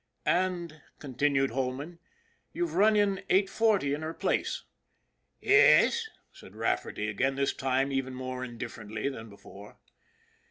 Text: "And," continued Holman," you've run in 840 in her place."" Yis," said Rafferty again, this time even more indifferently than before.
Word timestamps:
"And," 0.45 0.81
continued 0.97 1.51
Holman," 1.51 1.99
you've 2.55 2.73
run 2.73 2.95
in 2.95 3.19
840 3.29 3.93
in 3.93 4.01
her 4.01 4.15
place."" 4.15 4.63
Yis," 5.41 6.09
said 6.31 6.55
Rafferty 6.55 7.07
again, 7.07 7.35
this 7.35 7.53
time 7.53 7.91
even 7.91 8.15
more 8.15 8.43
indifferently 8.43 9.09
than 9.09 9.29
before. 9.29 9.77